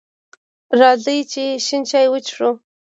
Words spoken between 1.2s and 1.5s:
چې